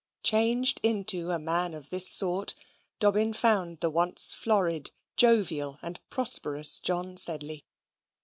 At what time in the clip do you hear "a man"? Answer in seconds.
1.29-1.75